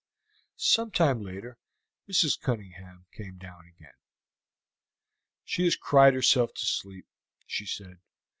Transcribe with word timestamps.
Some 0.57 0.89
time 0.89 1.21
later 1.21 1.59
Mrs. 2.09 2.41
Cunningham 2.41 3.05
came 3.11 3.37
down 3.37 3.67
again. 3.67 3.93
"She 5.43 5.63
has 5.65 5.75
cried 5.75 6.15
herself 6.15 6.55
to 6.55 6.65
sleep," 6.65 7.05
she 7.45 7.67
said. 7.67 7.99